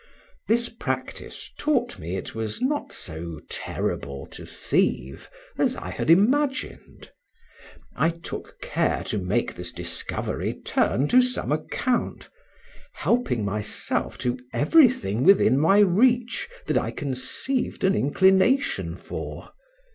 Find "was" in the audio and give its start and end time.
2.33-2.59